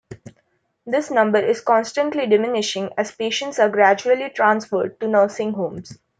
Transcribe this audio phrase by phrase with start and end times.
[0.83, 5.99] This number is constantly diminishing as patients are gradually transferred to nursing homes.